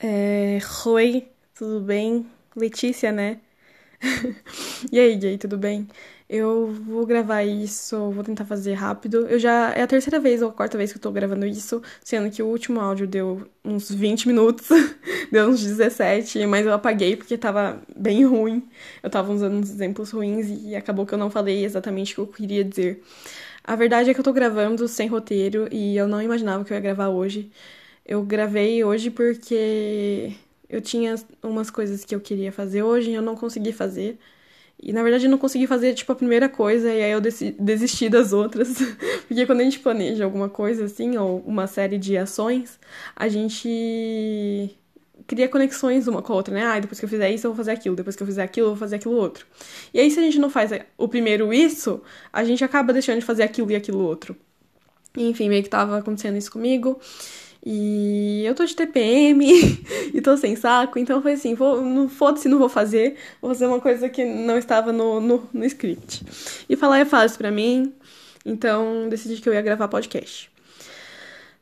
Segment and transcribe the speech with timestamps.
[0.00, 0.58] É...
[0.86, 2.26] Oi, tudo bem?
[2.56, 3.40] Letícia, né?
[4.92, 5.88] e aí, Gay, tudo bem?
[6.28, 9.26] Eu vou gravar isso, vou tentar fazer rápido.
[9.28, 9.72] Eu já.
[9.74, 12.42] É a terceira vez ou a quarta vez que eu tô gravando isso, sendo que
[12.42, 14.68] o último áudio deu uns 20 minutos,
[15.32, 18.68] deu uns 17, mas eu apaguei porque tava bem ruim.
[19.02, 22.20] Eu tava usando uns exemplos ruins e acabou que eu não falei exatamente o que
[22.22, 23.02] eu queria dizer.
[23.64, 26.76] A verdade é que eu tô gravando sem roteiro e eu não imaginava que eu
[26.76, 27.50] ia gravar hoje.
[28.08, 30.32] Eu gravei hoje porque
[30.66, 34.18] eu tinha umas coisas que eu queria fazer hoje e eu não consegui fazer.
[34.80, 38.08] E na verdade eu não consegui fazer tipo a primeira coisa e aí eu desisti
[38.08, 38.78] das outras.
[39.28, 42.80] Porque quando a gente planeja alguma coisa assim, ou uma série de ações,
[43.14, 44.74] a gente
[45.26, 46.64] cria conexões uma com a outra, né?
[46.64, 48.68] Ah, depois que eu fizer isso, eu vou fazer aquilo, depois que eu fizer aquilo,
[48.68, 49.46] eu vou fazer aquilo outro.
[49.92, 52.00] E aí, se a gente não faz o primeiro isso,
[52.32, 54.34] a gente acaba deixando de fazer aquilo e aquilo outro.
[55.16, 56.98] Enfim, meio que tava acontecendo isso comigo.
[57.64, 59.44] E eu tô de TPM
[60.14, 63.66] e tô sem saco, então foi assim, vou, não foda-se, não vou fazer, vou fazer
[63.66, 66.24] uma coisa que não estava no, no, no script.
[66.68, 67.92] E falar é fácil para mim,
[68.46, 70.50] então decidi que eu ia gravar podcast.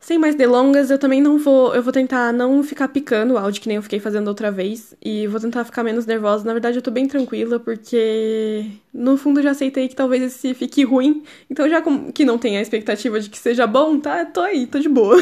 [0.07, 1.75] Sem mais delongas, eu também não vou.
[1.75, 4.95] Eu vou tentar não ficar picando o áudio que nem eu fiquei fazendo outra vez.
[5.05, 6.45] E vou tentar ficar menos nervosa.
[6.45, 10.85] Na verdade, eu tô bem tranquila, porque no fundo já aceitei que talvez esse fique
[10.85, 11.25] ruim.
[11.51, 11.83] Então, já
[12.15, 14.25] que não tem a expectativa de que seja bom, tá?
[14.25, 15.17] Tô aí, tô de boa.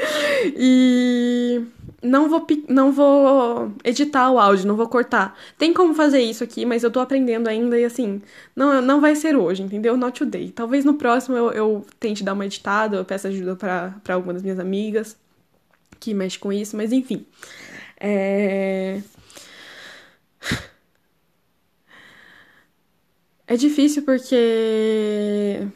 [0.56, 1.60] e
[2.02, 5.36] não vou, não vou editar o áudio, não vou cortar.
[5.58, 8.22] Tem como fazer isso aqui, mas eu tô aprendendo ainda e assim,
[8.56, 9.96] não, não vai ser hoje, entendeu?
[9.96, 10.50] Not today.
[10.50, 14.42] Talvez no próximo eu, eu tente dar uma editada, eu peço ajuda para alguma das
[14.42, 15.16] minhas amigas
[15.98, 17.26] que mexe com isso, mas enfim.
[17.98, 19.00] É...
[23.46, 25.66] É difícil porque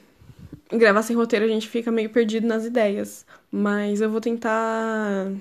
[0.71, 5.33] gravar sem roteiro a gente fica meio perdido nas ideias, mas eu vou tentar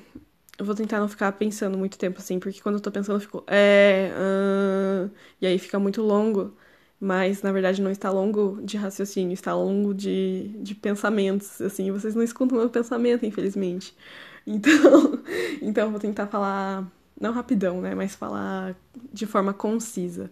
[0.58, 3.22] eu vou tentar não ficar pensando muito tempo assim, porque quando eu tô pensando eu
[3.22, 3.44] fico.
[3.48, 4.12] É.
[4.16, 6.56] Uh, e aí fica muito longo.
[7.00, 11.62] Mas na verdade não está longo de raciocínio, está longo de, de pensamentos.
[11.62, 13.96] Assim, vocês não escutam meu pensamento, infelizmente.
[14.46, 15.24] Então,
[15.62, 16.86] então eu vou tentar falar.
[17.20, 17.96] Não rapidão, né?
[17.96, 18.76] Mas falar
[19.14, 20.30] de forma concisa.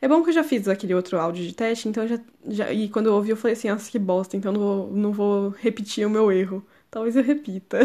[0.00, 2.72] É bom que eu já fiz aquele outro áudio de teste, então já, já.
[2.72, 5.48] E quando eu ouvi, eu falei assim, nossa, que bosta, então não vou, não vou
[5.50, 6.64] repetir o meu erro.
[6.94, 7.80] Talvez eu repita.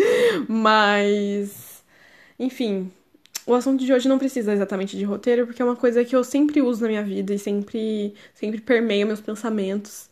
[0.48, 1.84] Mas,
[2.38, 2.90] enfim,
[3.46, 6.24] o assunto de hoje não precisa exatamente de roteiro, porque é uma coisa que eu
[6.24, 10.08] sempre uso na minha vida e sempre, sempre permeia meus pensamentos.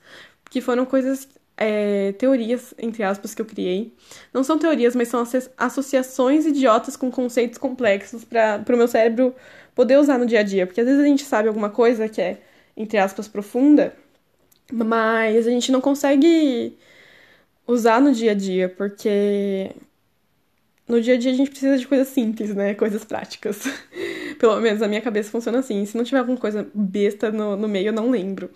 [0.51, 1.27] Que foram coisas,
[1.57, 3.95] é, teorias, entre aspas, que eu criei.
[4.35, 5.25] Não são teorias, mas são
[5.57, 9.35] associações idiotas com conceitos complexos para o meu cérebro
[9.75, 10.67] poder usar no dia a dia.
[10.67, 12.39] Porque às vezes a gente sabe alguma coisa que é,
[12.77, 13.97] entre aspas, profunda,
[14.71, 16.77] mas a gente não consegue
[17.67, 19.75] usar no dia a dia, porque
[20.89, 22.75] no dia a dia a gente precisa de coisas simples, né?
[22.75, 23.63] Coisas práticas.
[24.39, 25.85] Pelo menos a minha cabeça funciona assim.
[25.87, 28.51] Se não tiver alguma coisa besta no, no meio, eu não lembro.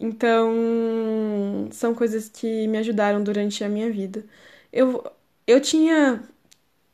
[0.00, 4.24] Então, são coisas que me ajudaram durante a minha vida.
[4.72, 5.04] Eu,
[5.46, 6.22] eu tinha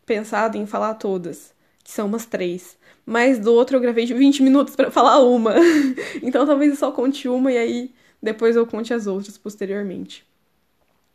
[0.06, 1.54] pensado em falar todas,
[1.84, 2.78] que são umas três.
[3.06, 5.54] Mas do outro eu gravei de 20 minutos para falar uma.
[6.22, 10.29] então talvez eu só conte uma e aí depois eu conte as outras posteriormente.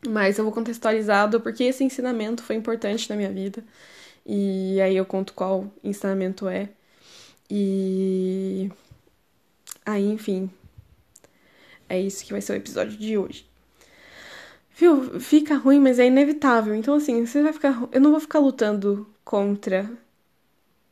[0.08, 3.64] Mas eu vou contextualizado porque esse ensinamento foi importante na minha vida.
[4.26, 6.70] E aí eu conto qual ensinamento é.
[7.50, 8.72] E
[9.86, 10.50] aí, enfim,
[11.90, 13.48] é isso que vai ser o episódio de hoje.
[14.76, 15.20] Viu?
[15.22, 16.76] Fica ruim, mas é inevitável.
[16.76, 17.88] Então, assim, você vai ficar.
[17.92, 19.90] Eu não vou ficar lutando contra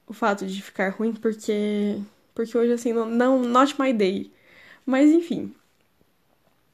[0.08, 2.00] o fato de ficar ruim, porque.
[2.34, 3.10] Porque hoje, assim, não.
[3.10, 4.32] não not my day.
[4.86, 5.54] Mas, enfim.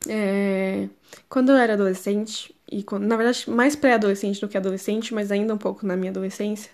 [0.07, 0.87] É...
[1.27, 5.53] Quando eu era adolescente, e quando, na verdade mais pré-adolescente do que adolescente, mas ainda
[5.53, 6.71] um pouco na minha adolescência,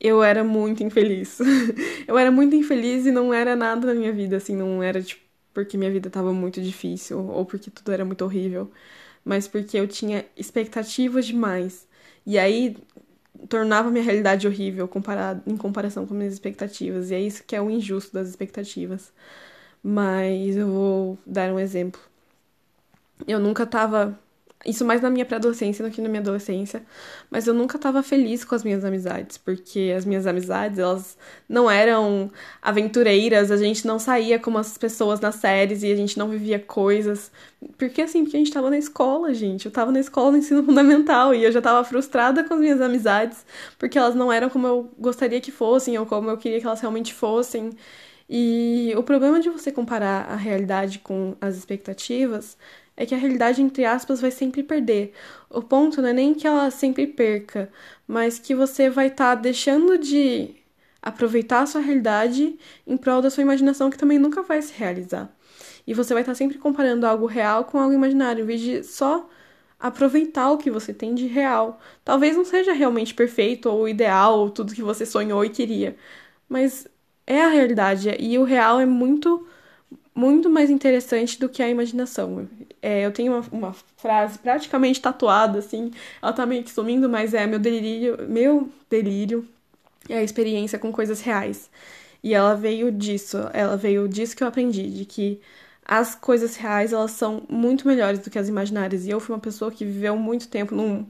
[0.00, 1.38] eu era muito infeliz.
[2.06, 5.26] eu era muito infeliz e não era nada na minha vida, assim, não era tipo
[5.54, 8.70] porque minha vida estava muito difícil ou porque tudo era muito horrível,
[9.24, 11.88] mas porque eu tinha expectativas demais.
[12.26, 12.76] E aí
[13.48, 17.10] tornava minha realidade horrível comparado, em comparação com minhas expectativas.
[17.10, 19.12] E é isso que é o injusto das expectativas.
[19.82, 22.00] Mas eu vou dar um exemplo.
[23.26, 24.18] Eu nunca tava.
[24.64, 26.84] Isso mais na minha pré-adolescência do que na minha adolescência.
[27.30, 29.36] Mas eu nunca tava feliz com as minhas amizades.
[29.38, 31.16] Porque as minhas amizades, elas
[31.48, 32.30] não eram
[32.60, 33.50] aventureiras.
[33.52, 37.30] A gente não saía como as pessoas nas séries e a gente não vivia coisas.
[37.78, 39.66] Porque assim, porque a gente tava na escola, gente.
[39.66, 42.80] Eu tava na escola no ensino fundamental e eu já tava frustrada com as minhas
[42.80, 43.46] amizades.
[43.78, 46.80] Porque elas não eram como eu gostaria que fossem ou como eu queria que elas
[46.80, 47.70] realmente fossem.
[48.28, 52.56] E o problema de você comparar a realidade com as expectativas
[52.96, 55.12] é que a realidade, entre aspas, vai sempre perder.
[55.50, 57.70] O ponto não é nem que ela sempre perca,
[58.06, 60.54] mas que você vai estar tá deixando de
[61.02, 65.30] aproveitar a sua realidade em prol da sua imaginação que também nunca vai se realizar.
[65.86, 68.82] E você vai estar tá sempre comparando algo real com algo imaginário, em vez de
[68.82, 69.28] só
[69.78, 71.78] aproveitar o que você tem de real.
[72.04, 75.96] Talvez não seja realmente perfeito ou ideal ou tudo que você sonhou e queria,
[76.48, 76.88] mas
[77.26, 79.46] é a realidade e o real é muito
[80.16, 82.48] muito mais interessante do que a imaginação.
[82.80, 85.90] É, eu tenho uma, uma, frase praticamente tatuada, assim,
[86.22, 89.46] ela tá meio que sumindo, mas é meu delírio, meu delírio
[90.08, 91.70] é a experiência com coisas reais.
[92.22, 95.40] E ela veio disso, ela veio disso que eu aprendi, de que
[95.84, 99.06] as coisas reais, elas são muito melhores do que as imaginárias.
[99.06, 101.06] E eu fui uma pessoa que viveu muito tempo num,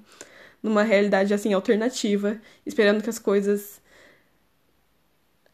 [0.62, 3.80] numa realidade, assim, alternativa, esperando que as coisas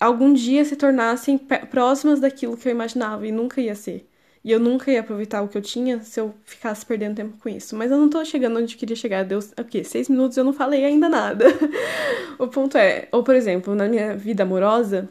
[0.03, 1.39] algum dia se tornassem
[1.71, 4.09] próximas daquilo que eu imaginava e nunca ia ser.
[4.45, 7.49] E eu nunca ia aproveitar o que eu tinha se eu ficasse perdendo tempo com
[7.49, 7.77] isso.
[7.77, 9.25] Mas eu não tô chegando onde eu queria chegar.
[9.25, 9.85] Deu o quê?
[9.85, 11.47] Seis minutos eu não falei ainda nada.
[12.39, 15.09] o ponto é, ou por exemplo, na minha vida amorosa,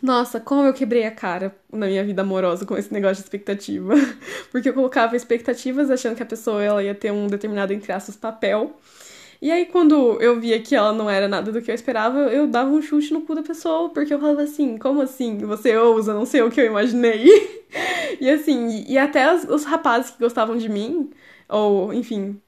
[0.00, 3.94] nossa, como eu quebrei a cara na minha vida amorosa com esse negócio de expectativa.
[4.52, 8.16] Porque eu colocava expectativas achando que a pessoa ela ia ter um determinado, entre aspas,
[8.16, 8.78] papel.
[9.42, 12.46] E aí, quando eu via que ela não era nada do que eu esperava, eu
[12.46, 15.36] dava um chute no cu da pessoa, porque eu falava assim, como assim?
[15.38, 17.26] Você ousa, não sei o que eu imaginei.
[18.20, 21.10] e assim, e, até os, os rapazes que gostavam de mim,
[21.48, 22.40] ou, enfim,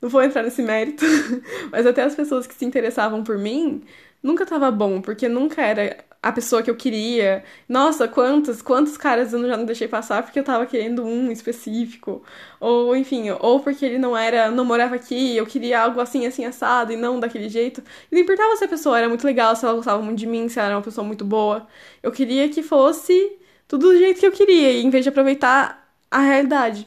[0.00, 1.04] não vou entrar nesse mérito,
[1.72, 3.82] mas até as pessoas que se interessavam por mim,
[4.22, 7.44] nunca tava bom, porque nunca era a pessoa que eu queria.
[7.68, 12.22] Nossa, quantos, quantos caras eu já não deixei passar porque eu tava querendo um específico.
[12.60, 16.44] Ou, enfim, ou porque ele não era, não morava aqui, eu queria algo assim, assim,
[16.44, 17.82] assado, e não daquele jeito.
[18.10, 20.48] E não importava se a pessoa era muito legal, se ela gostava muito de mim,
[20.48, 21.66] se ela era uma pessoa muito boa.
[22.02, 26.20] Eu queria que fosse tudo do jeito que eu queria, em vez de aproveitar a
[26.20, 26.86] realidade.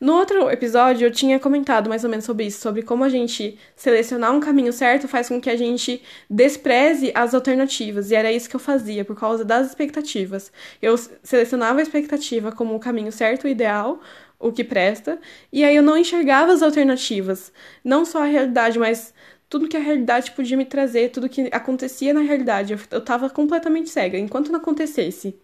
[0.00, 3.58] No outro episódio, eu tinha comentado mais ou menos sobre isso, sobre como a gente
[3.76, 8.10] selecionar um caminho certo faz com que a gente despreze as alternativas.
[8.10, 10.50] E era isso que eu fazia, por causa das expectativas.
[10.80, 14.00] Eu selecionava a expectativa como o caminho certo, o ideal,
[14.38, 15.20] o que presta,
[15.52, 17.52] e aí eu não enxergava as alternativas.
[17.84, 19.12] Não só a realidade, mas
[19.50, 22.72] tudo que a realidade podia me trazer, tudo que acontecia na realidade.
[22.72, 24.16] Eu, eu tava completamente cega.
[24.16, 25.38] Enquanto não acontecesse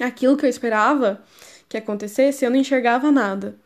[0.00, 1.22] aquilo que eu esperava
[1.68, 3.56] que acontecesse, eu não enxergava nada.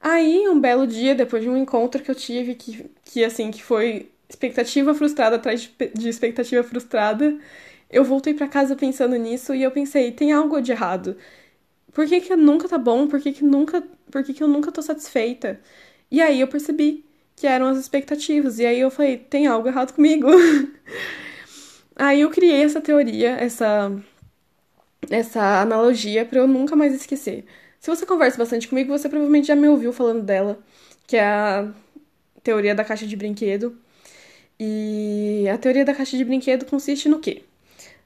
[0.00, 3.62] Aí, um belo dia, depois de um encontro que eu tive, que, que assim, que
[3.62, 7.36] foi expectativa frustrada atrás de, de expectativa frustrada,
[7.90, 11.16] eu voltei para casa pensando nisso e eu pensei, tem algo de errado.
[11.92, 13.08] Por que, que nunca tá bom?
[13.08, 13.82] Por que, que nunca.
[14.10, 15.60] Por que, que eu nunca tô satisfeita?
[16.10, 17.04] E aí eu percebi
[17.36, 18.58] que eram as expectativas.
[18.58, 20.28] E aí eu falei, tem algo errado comigo.
[21.96, 23.90] aí eu criei essa teoria, essa,
[25.10, 27.44] essa analogia para eu nunca mais esquecer.
[27.80, 30.58] Se você conversa bastante comigo, você provavelmente já me ouviu falando dela,
[31.06, 31.72] que é a
[32.42, 33.76] teoria da caixa de brinquedo.
[34.60, 37.44] E a teoria da caixa de brinquedo consiste no quê?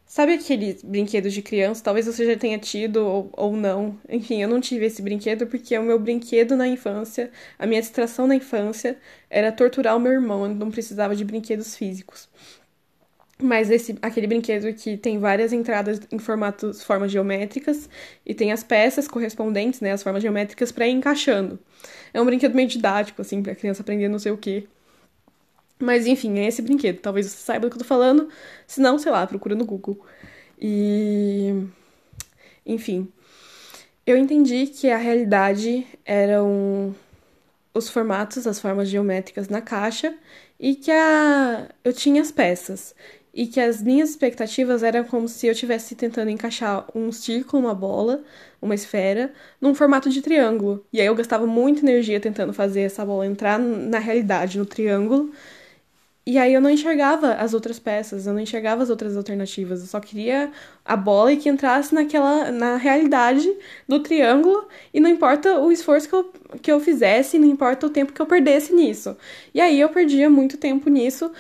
[0.05, 1.83] Sabe aqueles brinquedos de criança?
[1.83, 3.99] Talvez você já tenha tido ou, ou não.
[4.09, 8.27] Enfim, eu não tive esse brinquedo porque o meu brinquedo na infância, a minha distração
[8.27, 8.99] na infância,
[9.31, 10.45] era torturar o meu irmão.
[10.45, 12.29] Eu não precisava de brinquedos físicos.
[13.43, 17.89] Mas esse, aquele brinquedo que tem várias entradas em formatos, formas geométricas
[18.25, 21.59] e tem as peças correspondentes, né, as formas geométricas para ir encaixando.
[22.15, 24.65] É um brinquedo meio didático, assim, pra criança aprender não sei o quê.
[25.79, 27.01] Mas enfim, é esse brinquedo.
[27.01, 28.29] Talvez você saiba do que eu tô falando.
[28.67, 30.01] Se não, sei lá, procura no Google.
[30.57, 31.67] E.
[32.65, 33.09] Enfim.
[34.07, 36.95] Eu entendi que a realidade eram
[37.75, 40.15] os formatos, as formas geométricas na caixa
[40.59, 41.69] e que a...
[41.83, 42.95] eu tinha as peças
[43.35, 47.75] e que as minhas expectativas eram como se eu estivesse tentando encaixar um círculo, uma
[47.75, 48.23] bola,
[48.61, 50.85] uma esfera, num formato de triângulo.
[50.93, 55.33] E aí eu gastava muita energia tentando fazer essa bola entrar na realidade, no triângulo.
[56.25, 59.81] E aí eu não enxergava as outras peças, eu não enxergava as outras alternativas.
[59.81, 60.53] Eu só queria
[60.85, 63.53] a bola e que entrasse naquela na realidade
[63.89, 67.91] do triângulo e não importa o esforço que eu, que eu fizesse, não importa o
[67.91, 69.17] tempo que eu perdesse nisso.
[69.53, 71.33] E aí eu perdia muito tempo nisso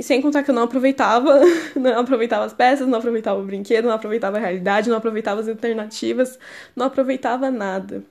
[0.00, 1.40] sem contar que eu não aproveitava,
[1.76, 5.48] não aproveitava as peças, não aproveitava o brinquedo, não aproveitava a realidade, não aproveitava as
[5.48, 6.38] alternativas,
[6.74, 8.02] não aproveitava nada.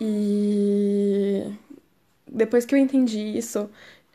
[0.00, 1.42] E
[2.26, 3.68] depois que eu entendi isso,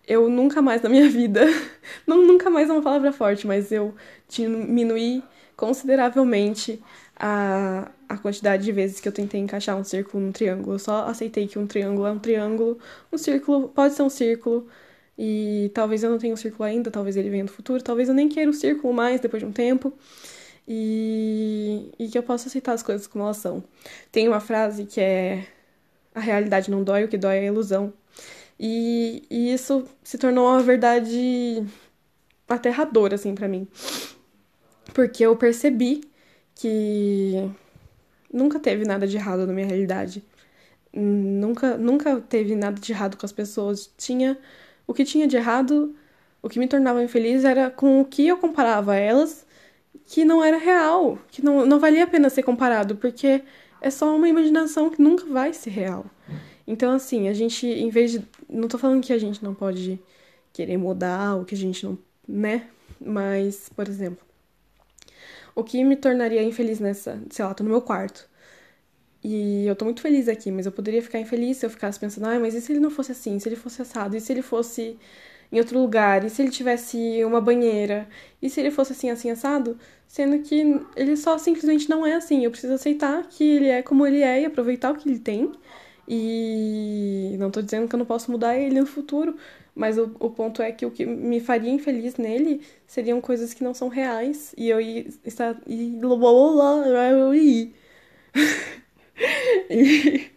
[0.08, 1.46] eu nunca mais na minha vida,
[2.05, 3.93] não nunca mais é uma palavra forte, mas eu
[4.27, 5.24] diminuí
[5.55, 6.81] consideravelmente
[7.15, 10.75] a, a quantidade de vezes que eu tentei encaixar um círculo num triângulo.
[10.75, 12.79] Eu só aceitei que um triângulo é um triângulo,
[13.12, 14.67] um círculo pode ser um círculo,
[15.24, 18.16] e talvez eu não tenha um círculo ainda, talvez ele venha no futuro, talvez eu
[18.16, 19.94] nem queira o círculo mais depois de um tempo.
[20.68, 23.63] e, e que eu posso aceitar as coisas como elas são.
[24.12, 25.46] Tem uma frase que é:
[26.16, 27.94] A realidade não dói, o que dói é a ilusão.
[28.60, 31.63] E, e isso se tornou uma verdade
[32.50, 33.68] aterradora, assim, para mim.
[34.94, 36.01] Porque eu percebi
[36.56, 37.50] que
[38.34, 40.24] nunca teve nada de errado na minha realidade.
[40.94, 43.92] Nunca, nunca teve nada de errado com as pessoas.
[43.98, 44.38] Tinha
[44.91, 45.95] o que tinha de errado,
[46.41, 49.45] o que me tornava infeliz era com o que eu comparava elas,
[50.05, 53.41] que não era real, que não, não valia a pena ser comparado, porque
[53.79, 56.05] é só uma imaginação que nunca vai ser real.
[56.67, 58.27] Então, assim, a gente, em vez de.
[58.50, 59.98] Não tô falando que a gente não pode
[60.51, 61.98] querer mudar, ou que a gente não.
[62.27, 62.67] né?
[63.00, 64.24] Mas, por exemplo,
[65.55, 67.21] o que me tornaria infeliz nessa.
[67.29, 68.29] Sei lá, tô no meu quarto.
[69.24, 72.25] E eu tô muito feliz aqui, mas eu poderia ficar infeliz se eu ficasse pensando,
[72.28, 73.40] ai, mas e se ele não fosse assim?
[73.40, 74.16] Se ele fosse assado?
[74.18, 74.98] E se ele fosse
[75.51, 76.24] em outro lugar?
[76.25, 78.08] E se ele tivesse uma banheira?
[78.42, 79.78] E se ele fosse assim, assim, assado?
[80.08, 80.56] Sendo que
[80.96, 82.44] ele só simplesmente não é assim.
[82.46, 85.51] Eu preciso aceitar que ele é como ele é e aproveitar o que ele tem.
[86.08, 89.36] E não tô dizendo que eu não posso mudar ele no futuro,
[89.75, 93.63] mas o, o ponto é que o que me faria infeliz nele seriam coisas que
[93.63, 94.54] não são reais.
[94.58, 95.58] E eu ia estar.
[95.68, 95.92] E.
[99.70, 100.32] e,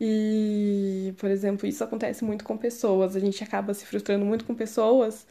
[0.00, 3.16] e, por exemplo, isso acontece muito com pessoas.
[3.16, 5.26] A gente acaba se frustrando muito com pessoas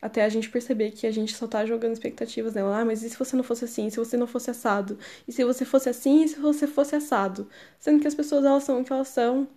[0.00, 2.80] até a gente perceber que a gente só tá jogando expectativas nela.
[2.80, 3.86] Ah, mas e se você não fosse assim?
[3.86, 4.98] E se você não fosse assado?
[5.28, 6.24] E se você fosse assim?
[6.24, 7.48] E se você fosse assado?
[7.78, 9.48] Sendo que as pessoas, elas são o que elas são.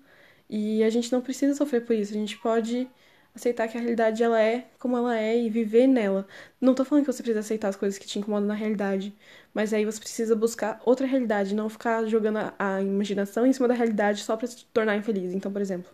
[0.50, 2.14] E a gente não precisa sofrer por isso.
[2.14, 2.88] A gente pode
[3.36, 6.26] aceitar que a realidade ela é como ela é e viver nela.
[6.60, 9.14] Não tô falando que você precisa aceitar as coisas que te incomodam na realidade,
[9.54, 13.74] mas aí você precisa buscar outra realidade, não ficar jogando a, imaginação em cima da
[13.74, 15.34] realidade só para se tornar infeliz.
[15.34, 15.92] Então, por exemplo,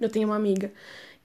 [0.00, 0.72] eu tenho uma amiga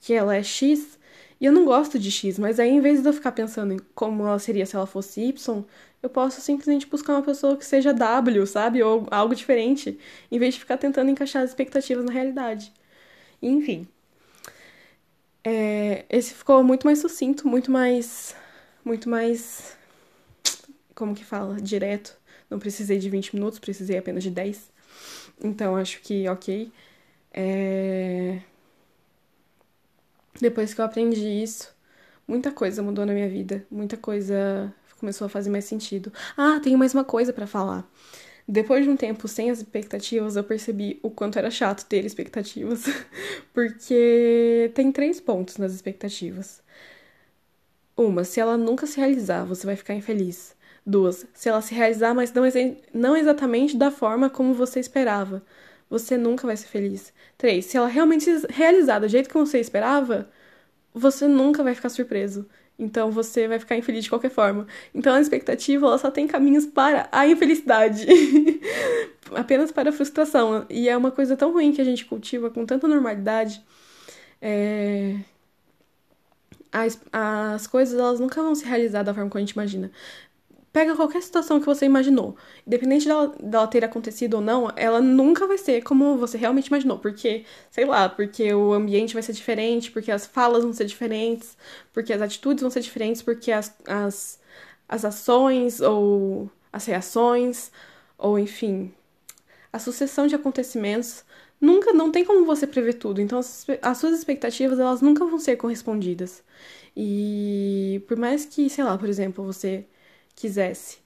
[0.00, 0.98] que ela é X
[1.40, 3.78] e eu não gosto de X, mas aí em vez de eu ficar pensando em
[3.94, 5.64] como ela seria se ela fosse Y,
[6.02, 8.82] eu posso simplesmente buscar uma pessoa que seja W, sabe?
[8.82, 9.98] Ou algo diferente,
[10.30, 12.72] em vez de ficar tentando encaixar as expectativas na realidade.
[13.42, 13.88] Enfim.
[15.44, 18.34] É, esse ficou muito mais sucinto, muito mais.
[18.84, 19.76] Muito mais.
[20.94, 21.60] Como que fala?
[21.60, 22.16] Direto.
[22.50, 24.70] Não precisei de 20 minutos, precisei apenas de 10.
[25.42, 26.70] Então acho que ok.
[27.32, 28.40] É...
[30.40, 31.74] Depois que eu aprendi isso,
[32.26, 33.66] muita coisa mudou na minha vida.
[33.70, 36.12] Muita coisa começou a fazer mais sentido.
[36.36, 37.84] Ah, tenho mais uma coisa para falar.
[38.48, 42.84] Depois de um tempo sem as expectativas, eu percebi o quanto era chato ter expectativas,
[43.54, 46.62] porque tem três pontos nas expectativas.
[47.96, 50.56] Uma, se ela nunca se realizar, você vai ficar infeliz.
[50.84, 52.42] Duas, se ela se realizar, mas não,
[52.92, 55.42] não exatamente da forma como você esperava,
[55.88, 57.12] você nunca vai ser feliz.
[57.38, 60.28] Três, se ela realmente se realizar do jeito que você esperava,
[60.94, 62.48] você nunca vai ficar surpreso.
[62.78, 64.66] Então você vai ficar infeliz de qualquer forma.
[64.94, 68.06] Então a expectativa ela só tem caminhos para a infelicidade.
[69.34, 70.66] Apenas para a frustração.
[70.68, 73.62] E é uma coisa tão ruim que a gente cultiva com tanta normalidade.
[74.40, 75.16] É...
[76.72, 79.90] As, as coisas elas nunca vão se realizar da forma como a gente imagina.
[80.72, 82.34] Pega qualquer situação que você imaginou.
[82.66, 86.98] Independente dela, dela, ter acontecido ou não, ela nunca vai ser como você realmente imaginou.
[86.98, 91.56] Porque, sei lá, porque o ambiente vai ser diferente, porque as falas vão ser diferentes,
[91.92, 94.40] porque as atitudes vão ser diferentes, porque as, as,
[94.88, 97.70] as ações ou as reações,
[98.16, 98.94] ou enfim,
[99.72, 101.24] a sucessão de acontecimentos
[101.60, 103.20] nunca não tem como você prever tudo.
[103.20, 106.42] Então as, as suas expectativas elas nunca vão ser correspondidas.
[106.96, 109.86] E por mais que, sei lá, por exemplo, você
[110.42, 110.98] quisesse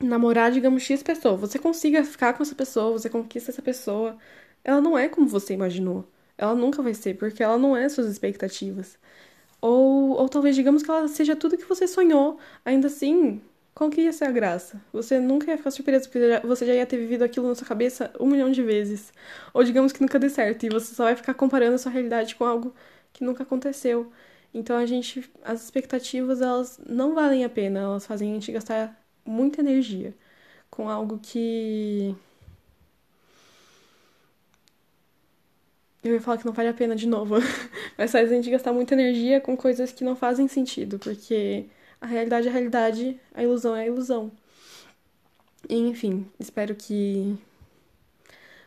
[0.00, 4.16] namorar, digamos, X pessoa, você consiga ficar com essa pessoa, você conquista essa pessoa,
[4.64, 6.08] ela não é como você imaginou.
[6.38, 8.98] Ela nunca vai ser, porque ela não é suas expectativas.
[9.60, 12.38] Ou, ou talvez digamos que ela seja tudo que você sonhou.
[12.64, 13.42] Ainda assim,
[13.74, 14.80] qual que ia ser a graça?
[14.92, 18.10] Você nunca ia ficar surpreso, porque você já ia ter vivido aquilo na sua cabeça
[18.18, 19.12] um milhão de vezes.
[19.52, 22.34] Ou digamos que nunca dê certo, e você só vai ficar comparando a sua realidade
[22.36, 22.74] com algo
[23.12, 24.10] que nunca aconteceu.
[24.52, 29.00] Então a gente, as expectativas elas não valem a pena, elas fazem a gente gastar
[29.24, 30.14] muita energia
[30.70, 32.14] com algo que
[36.02, 37.36] eu ia falar que não vale a pena de novo,
[37.96, 41.66] mas faz a gente gastar muita energia com coisas que não fazem sentido, porque
[42.00, 44.32] a realidade é a realidade, a ilusão é a ilusão.
[45.68, 47.38] E, enfim, espero que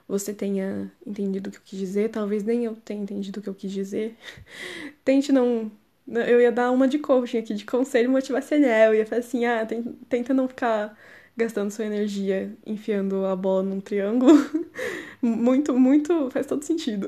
[0.07, 3.49] você tenha entendido o que eu quis dizer, talvez nem eu tenha entendido o que
[3.49, 4.15] eu quis dizer.
[5.03, 5.71] Tente não.
[6.07, 8.93] Eu ia dar uma de coaching aqui, de conselho motivacional.
[8.93, 9.65] Eu ia falar assim: ah,
[10.09, 10.97] tenta não ficar
[11.35, 14.33] gastando sua energia enfiando a bola num triângulo.
[15.21, 16.29] muito, muito.
[16.31, 17.07] faz todo sentido.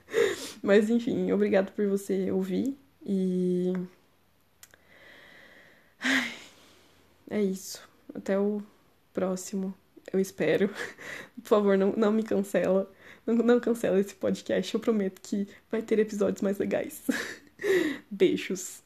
[0.62, 3.72] Mas enfim, obrigado por você ouvir e.
[7.30, 7.82] é isso.
[8.14, 8.62] Até o
[9.12, 9.74] próximo,
[10.12, 10.70] eu espero.
[11.46, 12.90] Por favor, não, não me cancela.
[13.24, 14.74] Não, não cancela esse podcast.
[14.74, 17.04] Eu prometo que vai ter episódios mais legais.
[18.10, 18.82] Beijos.